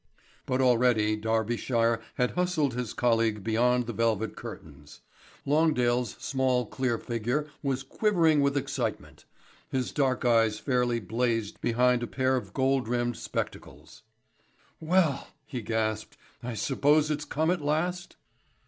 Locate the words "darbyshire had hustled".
1.15-2.73